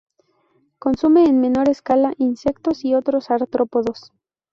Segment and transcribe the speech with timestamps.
[0.79, 4.11] Consume en menor escala insectos y otros artrópodos.